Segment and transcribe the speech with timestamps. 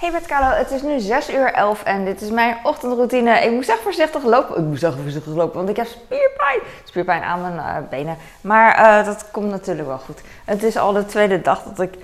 [0.00, 3.40] Hey met Carlo, het is nu 6 uur 11 en dit is mijn ochtendroutine.
[3.40, 4.56] Ik moest echt voorzichtig lopen.
[4.56, 6.60] Ik moest echt voorzichtig lopen, want ik heb spierpijn.
[6.84, 8.16] Spierpijn aan mijn uh, benen.
[8.40, 10.20] Maar uh, dat komt natuurlijk wel goed.
[10.44, 11.94] Het is al de tweede dag dat ik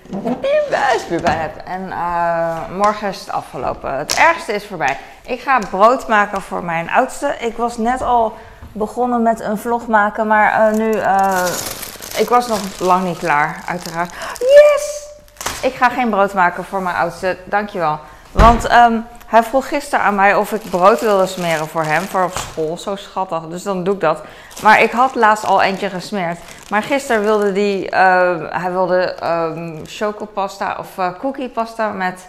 [0.99, 1.57] spierpijn, heb.
[1.65, 3.99] En uh, morgen is het afgelopen.
[3.99, 4.99] Het ergste is voorbij.
[5.27, 7.35] Ik ga brood maken voor mijn oudste.
[7.39, 8.33] Ik was net al
[8.73, 10.91] begonnen met een vlog maken, maar nu...
[12.19, 14.13] ik was nog lang niet klaar, uiteraard.
[14.39, 15.06] Yes!
[15.63, 17.99] Ik ga geen brood maken voor mijn oudste, dankjewel.
[18.33, 22.25] Want um, hij vroeg gisteren aan mij of ik brood wilde smeren voor hem, voor
[22.25, 22.79] op school.
[22.79, 24.23] Zo schattig, dus dan doe ik dat.
[24.63, 26.39] Maar ik had laatst al eentje gesmeerd.
[26.71, 32.29] Maar gisteren wilde die, uh, hij wilde um, chocopasta of uh, cookiepasta met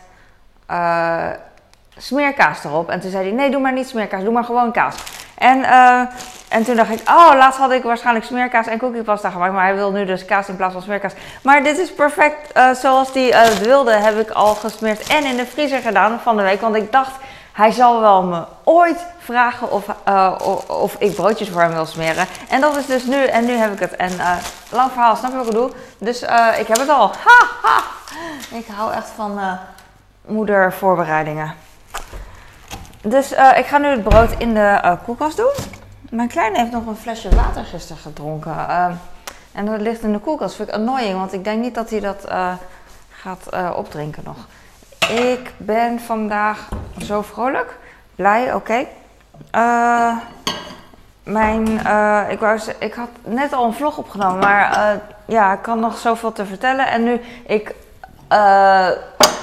[0.71, 1.29] uh,
[1.97, 2.89] smeerkaas erop.
[2.89, 4.95] En toen zei hij, nee doe maar niet smeerkaas, doe maar gewoon kaas.
[5.37, 6.01] En, uh,
[6.47, 9.53] en toen dacht ik, oh, laatst had ik waarschijnlijk smeerkaas en cookiepasta gemaakt.
[9.53, 11.13] Maar hij wil nu dus kaas in plaats van smeerkaas.
[11.41, 15.25] Maar dit is perfect uh, zoals hij uh, het wilde, heb ik al gesmeerd en
[15.25, 16.61] in de vriezer gedaan van de week.
[16.61, 17.11] Want ik dacht,
[17.53, 19.85] hij zal wel me ooit vragen of,
[20.67, 22.25] of ik broodjes voor hem wil smeren.
[22.49, 23.95] En dat is dus nu, en nu heb ik het.
[23.95, 24.11] En
[24.69, 25.71] lang verhaal, snap je wat ik bedoel?
[25.97, 26.21] Dus
[26.59, 27.11] ik heb het al.
[27.63, 27.83] Ha.
[28.49, 29.39] Ik hou echt van
[30.25, 31.53] moedervoorbereidingen.
[33.09, 35.51] Dus uh, ik ga nu het brood in de uh, koelkast doen.
[36.09, 38.51] Mijn kleine heeft nog een flesje water gisteren gedronken.
[38.51, 38.85] Uh,
[39.51, 40.55] en dat ligt in de koelkast.
[40.55, 42.27] Vind ik annoying, want ik denk niet dat hij dat
[43.09, 44.37] gaat opdrinken nog.
[45.09, 46.69] Ik ben vandaag
[47.03, 47.77] zo vrolijk.
[48.15, 48.85] Blij, oké.
[51.23, 51.67] Mijn,
[52.29, 56.31] ik, wou, ik had net al een vlog opgenomen, maar ja, ik kan nog zoveel
[56.31, 56.87] te vertellen.
[56.87, 57.75] En nu ik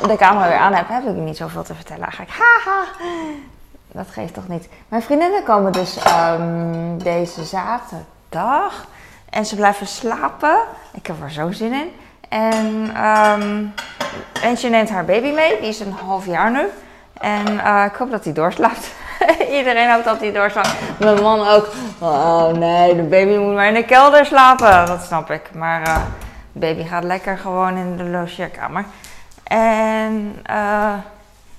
[0.07, 2.33] de camera weer aan heb, heb ik niet zoveel te vertellen eigenlijk.
[2.33, 2.85] Haha,
[3.95, 4.69] dat geeft toch niet.
[4.89, 8.87] Mijn vriendinnen komen dus um, deze zaterdag.
[9.31, 10.59] En ze blijven slapen.
[10.93, 11.93] Ik heb er zo zin in.
[12.29, 12.67] En
[13.07, 13.75] um,
[14.43, 15.61] eentje neemt haar baby mee.
[15.61, 16.67] Die is een half jaar nu.
[17.21, 18.93] En uh, ik hoop dat hij doorslaapt.
[19.59, 20.75] Iedereen hoopt dat hij doorslaapt.
[20.99, 21.69] Mijn man ook.
[21.99, 24.87] Oh nee, de baby moet maar in de kelder slapen.
[24.87, 25.51] Dat snap ik.
[25.55, 25.83] Maar
[26.53, 28.85] de baby gaat lekker gewoon in de logeerkamer.
[29.45, 30.95] En uh,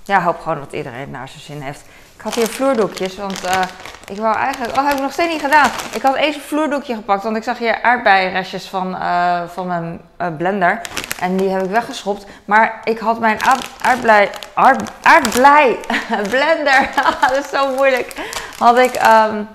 [0.05, 1.83] ja, hoop gewoon dat iedereen naar zijn zin heeft.
[2.16, 3.61] Ik had hier vloerdoekjes, want uh,
[4.07, 4.77] ik wou eigenlijk...
[4.77, 5.69] Oh, heb ik nog steeds niet gedaan.
[5.93, 10.01] Ik had eens een vloerdoekje gepakt, want ik zag hier aardbeienrestjes van, uh, van mijn
[10.38, 10.81] blender.
[11.19, 12.25] En die heb ik weggeschopt.
[12.45, 13.38] Maar ik had mijn
[13.81, 14.29] aardblij...
[14.53, 15.77] Aard, aardblij
[16.29, 16.89] blender,
[17.22, 18.13] dat is zo moeilijk.
[18.57, 19.01] Had ik...
[19.29, 19.47] Um,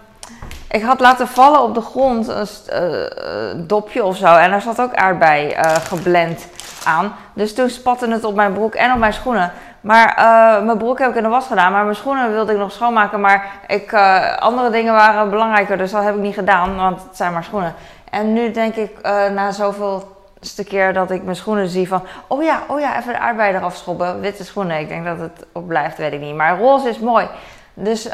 [0.70, 2.28] ik had laten vallen op de grond
[2.66, 4.36] een dopje of zo.
[4.36, 5.56] En daar zat ook aardbei
[5.88, 6.46] geblend
[6.84, 7.14] aan.
[7.34, 9.52] Dus toen spatte het op mijn broek en op mijn schoenen.
[9.80, 11.72] Maar uh, mijn broek heb ik in de was gedaan.
[11.72, 13.20] Maar mijn schoenen wilde ik nog schoonmaken.
[13.20, 15.78] Maar ik, uh, andere dingen waren belangrijker.
[15.78, 16.76] Dus dat heb ik niet gedaan.
[16.76, 17.74] Want het zijn maar schoenen.
[18.10, 20.18] En nu denk ik uh, na zoveel
[20.66, 22.02] keer dat ik mijn schoenen zie van...
[22.26, 23.84] Oh ja, oh ja, even de aardbei eraf.
[24.20, 24.78] Witte schoenen.
[24.78, 26.34] Ik denk dat het op blijft, weet ik niet.
[26.34, 27.28] Maar roze is mooi.
[27.74, 28.06] Dus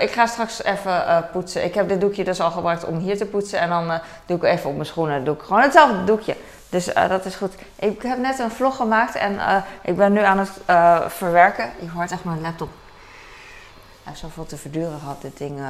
[0.00, 1.64] ik ga straks even poetsen.
[1.64, 3.58] Ik heb dit doekje dus al gebruikt om hier te poetsen.
[3.58, 3.90] En dan
[4.26, 5.24] doe ik even op mijn schoenen.
[5.24, 6.36] Doe ik gewoon hetzelfde doekje.
[6.76, 7.54] Dus uh, dat is goed.
[7.76, 11.70] Ik heb net een vlog gemaakt en uh, ik ben nu aan het uh, verwerken.
[11.80, 12.68] Je hoort echt mijn laptop.
[12.68, 15.22] Hij heeft zoveel te verduren gehad.
[15.22, 15.60] Dit ding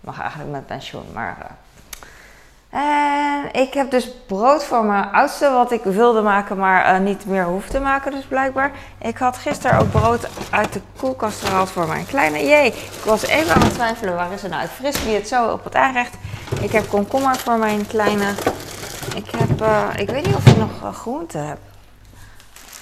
[0.00, 1.04] mag eigenlijk met pensioen.
[1.12, 1.36] Maar.
[2.70, 7.44] en ik heb dus brood voor mijn oudste, wat ik wilde maken, maar niet meer
[7.44, 8.70] hoef te maken, dus blijkbaar.
[8.98, 12.46] Ik had gisteren ook brood uit de koelkast gehaald voor mijn kleine.
[12.46, 15.04] Jee, ik was even aan het twijfelen, waar is er nou uit fris?
[15.04, 16.14] Wie het zo op het aanrecht.
[16.60, 18.34] Ik heb komkommer voor mijn kleine.
[19.16, 21.58] Ik heb, uh, ik weet niet of ik nog uh, groente heb.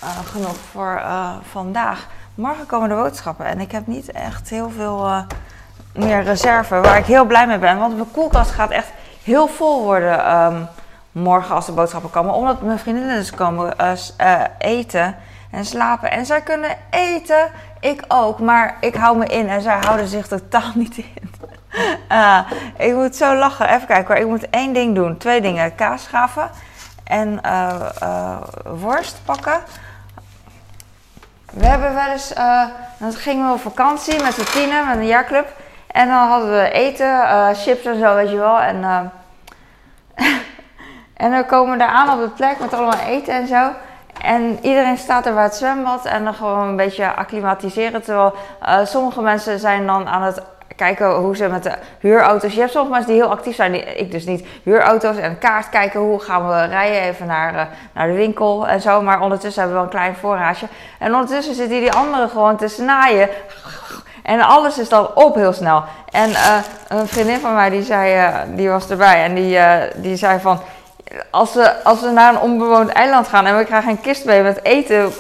[0.03, 1.03] Uh, genoeg voor
[1.51, 2.09] vandaag.
[2.35, 5.25] Morgen komen de boodschappen en ik heb niet echt heel veel
[5.93, 6.81] meer reserve.
[6.81, 7.79] Waar ik heel blij mee ben.
[7.79, 8.89] Want mijn koelkast gaat echt
[9.23, 10.69] heel vol worden um,
[11.13, 12.35] morgen als de boodschappen komen.
[12.35, 13.75] Omdat mijn vriendinnen dus komen
[14.59, 15.17] eten
[15.51, 16.11] en slapen.
[16.11, 17.51] En zij kunnen eten,
[17.81, 18.39] ik ook.
[18.39, 21.31] Maar ik hou me in en zij houden zich totaal niet in.
[22.13, 22.39] Uh,
[22.89, 23.69] ik moet zo lachen.
[23.69, 24.21] Even kijken.
[24.21, 25.17] Ik moet één ding doen.
[25.17, 25.75] Twee dingen.
[25.75, 26.51] Kaas schaven
[27.05, 29.61] en uh, uh, worst pakken.
[31.53, 32.33] We hebben wel eens...
[32.99, 35.47] dan gingen we op vakantie met de tienen, met een jaarclub.
[35.87, 38.61] En dan hadden we eten, chips en zo, weet je wel.
[38.61, 38.85] En,
[41.25, 43.71] en dan komen we aan op de plek met allemaal eten en zo.
[44.23, 48.03] En iedereen staat er bij het zwembad en dan gewoon een beetje acclimatiseren.
[48.03, 48.35] Terwijl
[48.85, 50.43] sommige mensen zijn dan aan het
[50.77, 52.55] kijken hoe ze met de huurauto's.
[52.55, 54.47] Je hebt mensen die heel actief zijn, ik dus niet.
[54.63, 57.63] Huurauto's en kaart kijken hoe gaan we rijden even naar, uh,
[57.93, 59.03] naar de winkel en zo.
[59.03, 60.67] Maar ondertussen hebben we wel een klein voorraadje.
[60.99, 63.29] En ondertussen zitten die anderen gewoon te snaaien.
[64.23, 65.83] En alles is dan op heel snel.
[66.11, 66.57] En uh,
[66.89, 69.59] een vriendin van mij die zei, uh, die was erbij en die,
[69.95, 70.61] die zei van.
[71.31, 74.43] Als we, als we naar een onbewoond eiland gaan en we krijgen een kist mee
[74.43, 75.13] met eten,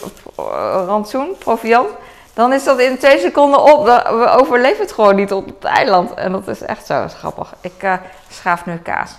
[0.86, 1.88] rantsoen, proviant
[2.34, 3.84] dan is dat in twee seconden op.
[3.84, 6.14] We overleven het gewoon niet op het eiland.
[6.14, 7.54] En dat is echt zo grappig.
[7.60, 7.94] Ik uh,
[8.28, 9.18] schaaf nu kaas.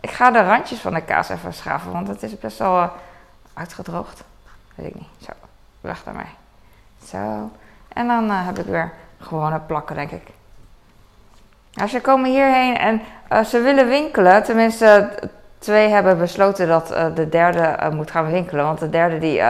[0.00, 2.88] Ik ga de randjes van de kaas even schaven, want het is best wel uh,
[3.54, 4.22] uitgedroogd.
[4.74, 5.08] Weet ik niet.
[5.20, 5.32] Zo,
[6.04, 6.34] aan mij.
[7.04, 7.50] Zo.
[7.88, 10.28] En dan uh, heb ik weer gewone plakken, denk ik.
[11.72, 13.02] Nou, ze komen hierheen en
[13.44, 14.42] ze willen winkelen.
[14.42, 15.10] Tenminste,
[15.58, 18.64] twee hebben besloten dat de derde moet gaan winkelen.
[18.64, 19.42] Want de derde die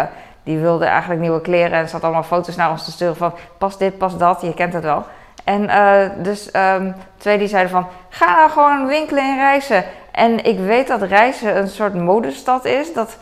[0.48, 3.78] die wilde eigenlijk nieuwe kleren en zat allemaal foto's naar ons te sturen van pas
[3.78, 5.04] dit, pas dat, je kent het wel.
[5.44, 9.84] En uh, dus um, twee die zeiden van ga nou gewoon winkelen en reizen.
[10.10, 12.92] En ik weet dat reizen een soort modestad is.
[12.92, 13.16] Dat,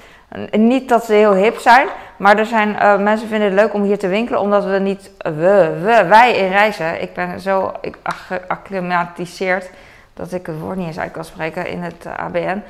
[0.50, 3.82] niet dat ze heel hip zijn, maar er zijn uh, mensen vinden het leuk om
[3.82, 7.02] hier te winkelen, omdat we niet, we, we, wij in reizen.
[7.02, 9.70] Ik ben zo geacclimatiseerd
[10.14, 12.62] dat ik het woord niet eens uit kan spreken in het ABN.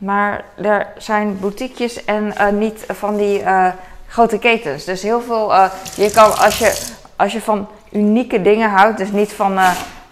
[0.00, 3.66] Maar er zijn boutiquejes en uh, niet van die uh,
[4.06, 4.84] grote ketens.
[4.84, 5.64] Dus heel veel, uh,
[5.96, 9.58] je kan als je, als je van unieke dingen houdt, dus niet van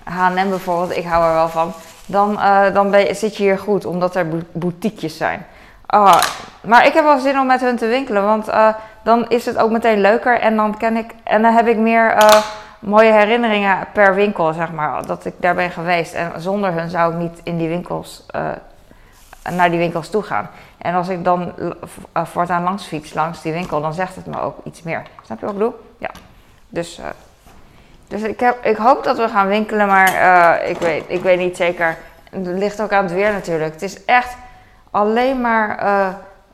[0.05, 1.73] H&M bijvoorbeeld, ik hou er wel van,
[2.07, 2.39] dan,
[2.73, 5.47] dan ben je, zit je hier goed, omdat er boutiquejes zijn.
[5.87, 6.23] Ah,
[6.61, 8.47] maar ik heb wel zin om met hun te winkelen, want
[9.03, 12.15] dan is het ook meteen leuker en dan, ken ik, en dan heb ik meer
[12.79, 16.15] mooie herinneringen per winkel, zeg maar, dat ik daar ben geweest.
[16.15, 18.27] En zonder hun zou ik niet in die winkels
[19.51, 20.51] naar die winkels toe gaan.
[20.79, 21.71] En als ik dan uh,
[22.13, 25.03] voortaan langs fiets, langs die winkel, dan zegt het me ook iets meer.
[25.23, 25.81] Snap je wat ik bedoel?
[25.99, 26.11] Ja.
[26.69, 27.07] Dus, uh,
[28.09, 31.57] dus ik, heb, ik hoop dat we gaan winkelen, maar ik, weet, ik weet niet
[31.57, 31.97] zeker.
[32.31, 33.73] Het ligt ook aan het weer natuurlijk.
[33.73, 34.37] Het is echt
[34.91, 35.79] alleen maar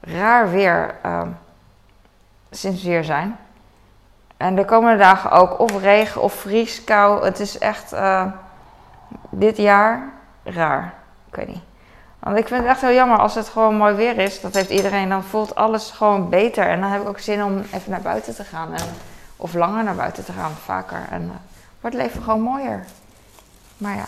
[0.01, 1.29] raar weer ehm,
[2.51, 3.37] sinds we hier zijn.
[4.37, 7.25] En de komende dagen ook of regen of vries, kou.
[7.25, 7.95] Het is echt
[9.31, 10.09] dit jaar
[10.45, 10.95] raar.
[11.29, 11.74] Ik weet niet.
[12.25, 14.41] Want ik vind het echt heel jammer als het gewoon mooi weer is.
[14.41, 15.09] Dat heeft iedereen.
[15.09, 16.69] Dan voelt alles gewoon beter.
[16.69, 18.75] En dan heb ik ook zin om even naar buiten te gaan.
[18.75, 18.87] En,
[19.37, 21.07] of langer naar buiten te gaan, vaker.
[21.11, 21.29] En uh,
[21.81, 22.85] wordt het leven gewoon mooier.
[23.77, 24.05] Maar ja,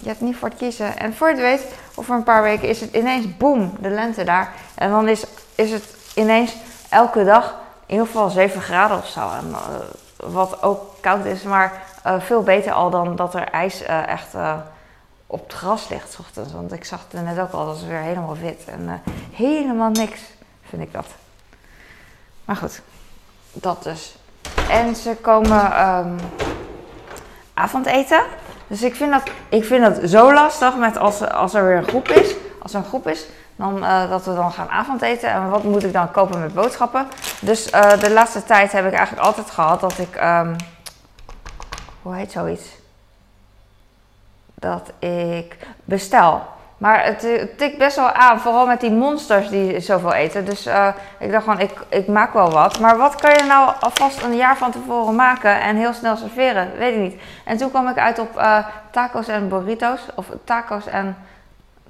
[0.00, 0.98] je hebt niet voor het kiezen.
[0.98, 4.24] En voor je het weet, over een paar weken is het ineens boem, de lente
[4.24, 4.52] daar.
[4.74, 5.24] En dan is,
[5.54, 6.56] is het ineens
[6.88, 7.54] elke dag
[7.86, 9.30] in ieder geval 7 graden of zo.
[9.30, 9.56] En, uh,
[10.32, 14.34] wat ook koud is, maar uh, veel beter al dan dat er ijs echt
[15.30, 16.52] op het gras ligt, ochtends.
[16.52, 18.64] Want ik zag het net ook al, dat is weer helemaal wit.
[18.64, 18.92] En uh,
[19.32, 20.20] helemaal niks,
[20.68, 21.06] vind ik dat.
[22.44, 22.80] Maar goed,
[23.52, 24.16] dat dus.
[24.68, 26.16] En ze komen um,
[27.54, 28.22] avondeten.
[28.66, 31.88] Dus ik vind, dat, ik vind dat zo lastig met als, als er weer een
[31.88, 32.34] groep is.
[32.62, 35.30] Als er een groep is, dan, uh, dat we dan gaan avondeten.
[35.30, 37.08] En wat moet ik dan kopen met boodschappen?
[37.40, 40.22] Dus uh, de laatste tijd heb ik eigenlijk altijd gehad dat ik...
[40.22, 40.56] Um,
[42.02, 42.64] hoe heet zoiets?
[44.60, 46.42] Dat ik bestel.
[46.80, 50.44] Maar het, het, tikt best wel aan, vooral met die monsters die zoveel eten.
[50.44, 52.78] Dus uh, ik dacht gewoon, ik, ik maak wel wat.
[52.78, 56.68] Maar wat kan je nou alvast een jaar van tevoren maken en heel snel serveren?
[56.78, 57.20] Weet ik niet.
[57.44, 60.06] En toen kwam ik uit op uh, tacos en burritos.
[60.14, 61.16] Of tacos en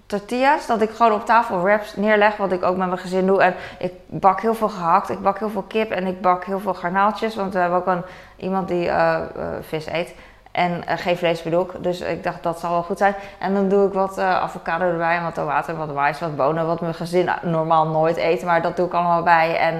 [0.07, 0.67] tortillas.
[0.67, 3.43] Dat ik gewoon op tafel wraps neerleg, wat ik ook met mijn gezin doe.
[3.43, 6.61] En ik bak heel veel gehakt, ik bak heel veel kip en ik bak heel
[6.61, 7.35] veel garnaaltjes.
[7.35, 8.03] Want we hebben ook een,
[8.37, 9.21] iemand die uh,
[9.61, 10.15] vis eet.
[10.51, 11.83] En uh, geen vlees bedoel ik.
[11.83, 13.15] Dus ik dacht dat zal wel goed zijn.
[13.39, 16.67] En dan doe ik wat uh, avocado erbij, en wat tomaten, wat mais, wat bonen.
[16.67, 18.45] Wat mijn gezin normaal nooit eet.
[18.45, 19.57] Maar dat doe ik allemaal bij.
[19.57, 19.79] En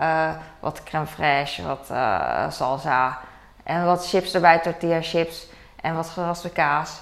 [0.00, 0.28] uh,
[0.60, 1.92] wat crème fraîche, wat
[2.52, 3.18] salsa.
[3.62, 5.46] En wat chips erbij, tortilla chips.
[5.80, 7.00] En wat geraste kaas.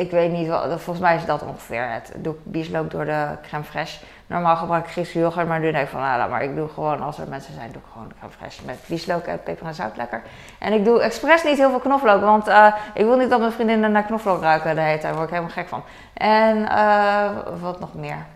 [0.00, 2.12] Ik weet niet, wat, volgens mij is dat ongeveer het.
[2.16, 4.04] Doe bieslook door de crème fraîche.
[4.26, 7.02] Normaal gebruik ik Griekse yoghurt, maar nu denk ik van, nou, maar ik doe gewoon,
[7.02, 9.96] als er mensen zijn, doe ik gewoon crème fraîche met bieslook en peper en zout
[9.96, 10.22] lekker.
[10.58, 13.52] En ik doe expres niet heel veel knoflook, want uh, ik wil niet dat mijn
[13.52, 15.02] vriendinnen naar knoflook ruiken de hele tijd.
[15.02, 15.82] Daar word ik helemaal gek van.
[16.14, 17.28] En uh,
[17.60, 18.26] wat nog meer?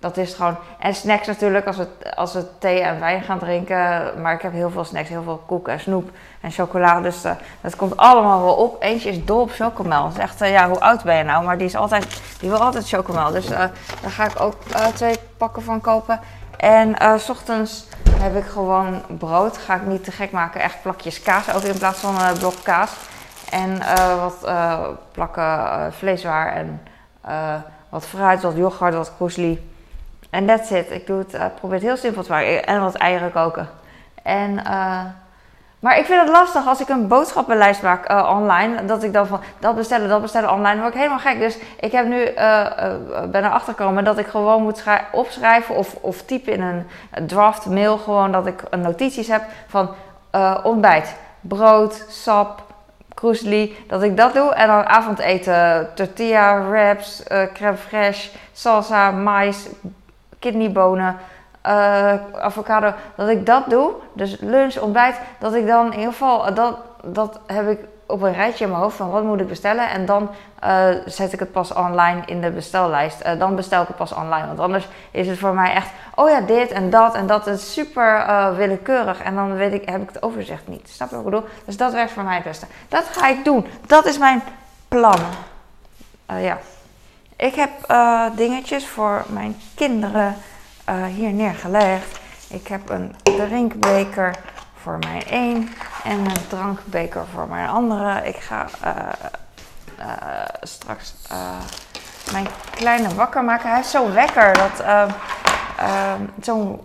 [0.00, 0.56] Dat is gewoon.
[0.78, 4.12] En snacks natuurlijk, als we, als we thee en wijn gaan drinken.
[4.22, 7.02] Maar ik heb heel veel snacks, heel veel koek en snoep en chocolade.
[7.02, 8.82] Dus uh, dat komt allemaal wel op.
[8.82, 10.10] Eentje is dol op chocomel.
[10.10, 11.44] Zegt, uh, ja, hoe oud ben je nou?
[11.44, 13.30] Maar die, is altijd, die wil altijd chocomel.
[13.30, 13.58] Dus uh,
[14.02, 14.54] daar ga ik ook
[14.94, 16.20] twee pakken van kopen.
[16.56, 19.58] En s ochtends heb ik gewoon brood.
[19.58, 20.60] Ga ik niet te gek maken.
[20.60, 22.90] Echt plakjes kaas ook in plaats van blok kaas.
[23.50, 23.78] En
[24.20, 24.50] wat
[25.12, 26.82] plakken vleeswaar en
[27.88, 29.76] wat fruit, wat yoghurt, wat kroesli.
[30.30, 30.90] En that's it.
[30.90, 32.66] Ik doe het, uh, probeer het heel simpel te maken.
[32.66, 33.68] En wat eieren koken.
[34.22, 35.00] En, uh,
[35.78, 38.84] maar ik vind het lastig als ik een boodschappenlijst maak uh, online.
[38.84, 40.72] Dat ik dan van dat bestellen, dat bestellen online.
[40.72, 41.38] Dan word ik helemaal gek.
[41.38, 42.24] Dus ik heb nu,
[43.30, 44.82] ben erachter gekomen dat ik gewoon moet
[45.12, 47.98] opschrijven of, of typen in een draft mail.
[47.98, 49.94] Gewoon dat ik notities heb van
[50.62, 52.62] ontbijt, brood, sap,
[53.14, 53.84] kroesli.
[53.88, 54.54] Dat ik dat doe.
[54.54, 57.22] En dan avondeten, tortilla, wraps,
[57.54, 59.68] crème fraîche, salsa, mais,
[60.38, 61.16] kidneybonen,
[61.60, 63.92] eh, avocado, dat ik dat doe.
[64.12, 68.32] Dus lunch, ontbijt, dat ik dan in ieder geval, dat, dat heb ik op een
[68.32, 69.90] rijtje in mijn hoofd van wat moet ik bestellen.
[69.90, 70.30] En dan
[70.64, 73.38] uh, zet ik het pas online in de bestellijst.
[73.38, 74.46] Dan bestel ik het pas online.
[74.46, 77.72] Want anders is het voor mij echt, oh ja, dit en dat en dat is
[77.72, 78.24] super
[78.56, 79.22] willekeurig.
[79.22, 80.88] En dan weet ik, heb ik het overzicht niet.
[80.88, 81.48] Snap je wat ik bedoel?
[81.64, 82.66] Dus dat werkt voor mij het beste.
[82.88, 83.66] Dat ga ik doen.
[83.86, 84.42] Dat is mijn
[84.88, 85.18] plan.
[86.26, 86.58] ja.
[87.38, 87.70] Ik heb
[88.36, 90.36] dingetjes voor mijn kinderen
[91.14, 92.20] hier neergelegd.
[92.48, 94.36] Ik heb een drinkbeker
[94.74, 95.68] voor mijn één
[96.04, 98.28] en een drankbeker voor mijn andere.
[98.28, 101.14] Ik ga uh, straks
[102.32, 103.68] mijn kleine wakker maken.
[103.68, 104.84] Hij heeft zo'n wekker, dat
[106.40, 106.80] zo'n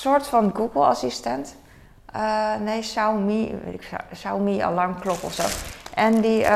[0.00, 1.54] soort van Google assistent.
[2.60, 5.44] nee, Xiaomi, ik, Xiaomi alarmklok of zo.
[5.98, 6.46] En die,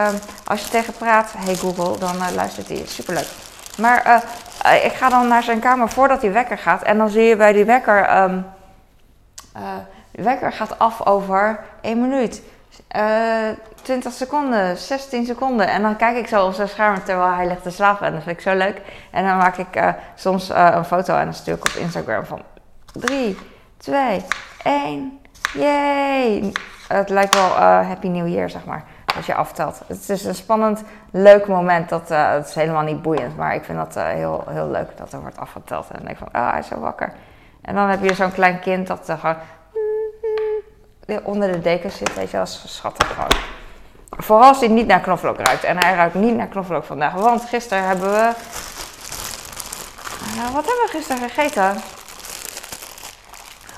[0.45, 2.83] als je tegen praat, hey Google, dan luistert hij.
[2.87, 3.27] Superleuk.
[3.79, 4.25] Maar
[4.85, 6.83] ik ga dan naar zijn kamer voordat hij wekker gaat.
[6.83, 8.45] En dan zie je bij die wekker um,
[10.13, 12.43] de wekker gaat af over 1 minuut.
[12.97, 15.69] Uh, eh, 20 seconden, 16 seconden.
[15.69, 18.07] En dan kijk ik zo op zijn scherm terwijl hij ligt te slapen.
[18.07, 18.81] En dat vind ik zo leuk.
[19.11, 22.43] En dan maak ik soms een foto en dan stuur ik op Instagram van
[22.93, 23.39] 3,
[23.77, 24.25] 2,
[24.63, 25.21] 1.
[25.55, 26.53] Yay!
[26.89, 28.85] Het lijkt wel Happy New Year, zeg maar.
[29.17, 29.81] Als je aftelt.
[29.87, 31.89] Het is een spannend, leuk moment.
[31.89, 33.37] Dat, het is helemaal niet boeiend.
[33.37, 35.89] Maar ik vind dat heel, heel leuk dat er wordt afgeteld.
[35.89, 37.13] En dan denk ik van, oh, hij is zo wakker.
[37.63, 39.37] En dan heb je zo'n klein kind dat gewoon
[41.23, 43.51] onder de dekens zit, weet je, als schattig gewoon.
[44.17, 45.65] Vooral als hij niet naar knoflook ruikt.
[45.65, 47.13] En hij ruikt niet naar knoflook vandaag.
[47.13, 48.33] Want gisteren hebben we.
[50.37, 51.77] Uh, wat hebben we gisteren gegeten?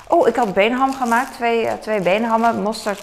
[0.07, 1.33] Oh, ik had beenham gemaakt.
[1.33, 2.61] Twee, twee beenhammen.
[2.61, 3.01] Mosterd,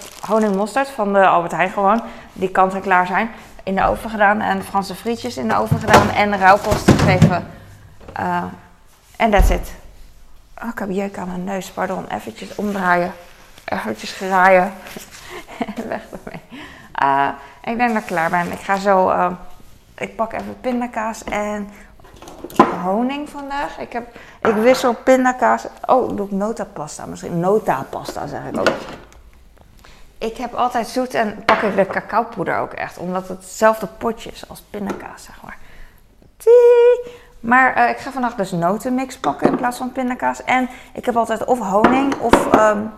[0.54, 2.02] mosterd van de Albert Heijn gewoon.
[2.32, 3.30] Die kant en klaar zijn.
[3.62, 4.40] In de oven gedaan.
[4.40, 6.08] En Franse frietjes in de oven gedaan.
[6.08, 7.46] En rauwkost gegeven.
[8.20, 8.42] Uh,
[9.16, 9.72] en that's it.
[10.62, 11.70] Oh, ik heb jeuk aan mijn neus.
[11.70, 12.06] Pardon.
[12.08, 13.12] Eventjes omdraaien
[13.72, 14.72] eventjes graaien.
[15.88, 16.42] Weg ermee.
[17.02, 17.28] Uh,
[17.64, 18.52] ik denk dat ik klaar ben.
[18.52, 19.08] Ik ga zo.
[19.08, 19.32] Uh,
[19.98, 21.68] ik pak even pindakaas en
[22.82, 23.78] honing vandaag.
[23.78, 25.66] Ik, heb, ik wissel pindakaas.
[25.86, 27.40] Oh, doe ik notapasta misschien.
[27.40, 28.68] Notapasta zeg ik ook.
[30.22, 32.98] Ik heb altijd zoet en pak ik de cacaopoeder ook echt.
[32.98, 35.58] Omdat het hetzelfde potje is als pindakaas, zeg maar.
[36.36, 37.12] Tii.
[37.40, 40.44] Maar uh, ik ga vandaag dus notenmix pakken in plaats van pindakaas.
[40.44, 42.90] En ik heb altijd of honing of um,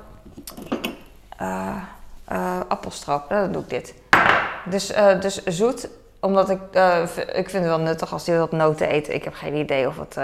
[2.69, 3.29] appelstroop.
[3.29, 3.95] dan doe ik dit.
[4.65, 4.87] Dus,
[5.21, 5.89] dus zoet,
[6.21, 6.61] omdat ik,
[7.33, 9.09] ik vind het wel nuttig als hij wat noten eet.
[9.09, 10.17] Ik heb geen idee of het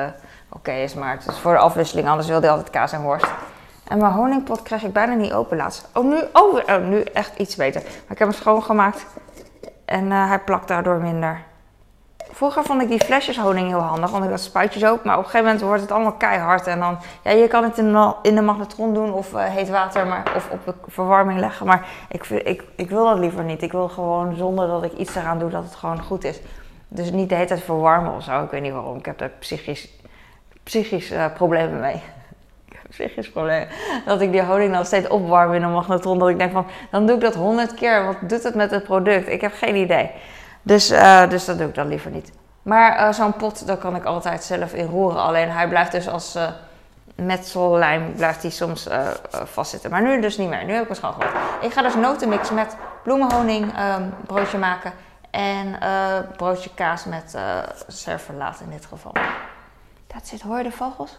[0.49, 2.09] oké is, maar het is voor de afwisseling.
[2.09, 3.26] Anders wil hij altijd kaas en worst.
[3.90, 5.88] En mijn honingpot krijg ik bijna niet open laatst.
[5.94, 7.82] Oh, nu, oh, oh nu echt iets beter.
[7.82, 9.06] Maar ik heb hem schoongemaakt
[9.85, 11.42] en hij plakt daardoor minder.
[12.30, 15.04] Vroeger vond ik die flesjes honing heel handig, want ik had spuitjes ook.
[15.04, 16.66] Maar op een gegeven moment wordt het allemaal keihard.
[16.66, 19.68] En dan, ja, je kan het in de, in de magnetron doen of uh, heet
[19.68, 21.66] water maar, of op de verwarming leggen.
[21.66, 23.62] Maar ik, ik, ik wil dat liever niet.
[23.62, 26.40] Ik wil gewoon zonder dat ik iets eraan doe dat het gewoon goed is.
[26.88, 28.44] Dus niet de hele tijd verwarmen of zo.
[28.44, 28.99] Ik weet niet waarom.
[28.99, 29.88] Ik heb daar psychisch,
[30.62, 32.02] psychisch uh, problemen mee.
[32.90, 33.66] Psychisch probleem.
[34.04, 36.18] Dat ik die honing dan steeds opwarm in een magnetron.
[36.18, 38.04] Dat ik denk van, dan doe ik dat honderd keer.
[38.04, 39.28] Wat doet het met het product?
[39.28, 40.11] Ik heb geen idee.
[40.62, 42.32] Dus, uh, dus dat doe ik dan liever niet.
[42.62, 45.23] Maar uh, zo'n pot, daar kan ik altijd zelf in roeren.
[45.23, 46.49] Alleen hij blijft dus als uh,
[47.14, 48.88] metsellijm, blijft hij soms
[49.30, 49.90] vastzitten.
[49.90, 50.64] Maar nu dus niet meer.
[50.64, 51.64] Nu heb ik het schoongemaakt.
[51.64, 54.92] Ik ga dus notenmix met bloemenhoning um, broodje maken.
[55.30, 55.78] En
[56.37, 57.38] broodje kaas met
[57.87, 59.12] serverlaat in dit geval.
[60.06, 61.18] Dat zit, hoor je de vogels?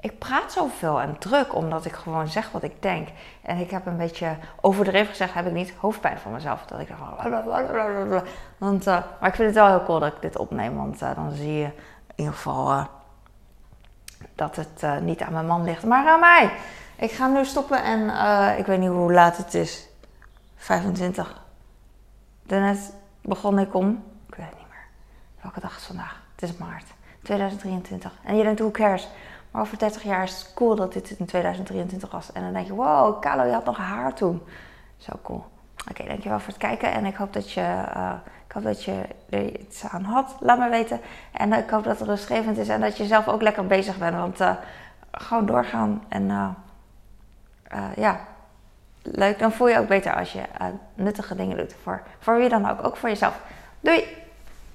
[0.00, 3.08] Ik praat zoveel en druk omdat ik gewoon zeg wat ik denk.
[3.42, 6.64] En ik heb een beetje overdreven gezegd, heb ik niet hoofdpijn van mezelf.
[6.64, 6.88] Dat ik.
[8.58, 11.14] Want, uh, maar ik vind het wel heel cool dat ik dit opneem, want uh,
[11.14, 12.84] dan zie je in ieder geval uh,
[14.34, 16.50] dat het niet aan mijn man ligt, maar aan mij.
[16.96, 18.08] Ik ga nu stoppen en
[18.58, 19.88] ik weet niet hoe laat het is.
[20.56, 21.42] 25.
[22.42, 24.86] Daarnet begon ik om, ik weet het niet meer.
[25.42, 26.22] Welke dag is vandaag?
[26.34, 26.86] Het is maart
[27.22, 28.12] 2023.
[28.24, 29.08] En je denkt, hoe cares?
[29.50, 32.32] Maar over 30 jaar is het cool dat dit in 2023 was.
[32.32, 34.42] En dan denk je, wow, Carlo, je had nog haar toen.
[34.96, 35.44] Zo cool.
[35.90, 36.92] Oké, dankjewel voor het kijken.
[36.92, 38.12] En ik hoop dat je, uh,
[38.46, 40.36] ik hoop dat je er iets aan had.
[40.40, 41.00] Laat me weten.
[41.32, 42.68] En ik hoop dat het rustgevend is.
[42.68, 44.16] En dat je zelf ook lekker bezig bent.
[44.16, 44.54] Want uh,
[45.10, 46.04] gewoon doorgaan.
[46.08, 46.48] En uh,
[47.96, 48.20] ja,
[49.02, 49.38] leuk.
[49.38, 50.42] Dan voel je ook beter als je
[50.94, 51.74] nuttige dingen doet.
[51.82, 52.86] Voor, voor wie dan ook.
[52.86, 53.40] Ook voor jezelf.
[53.80, 54.27] Doei!